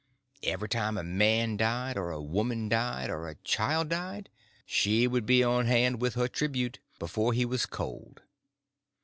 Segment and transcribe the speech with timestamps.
[0.41, 4.29] Every time a man died, or a woman died, or a child died,
[4.65, 8.23] she would be on hand with her "tribute" before he was cold.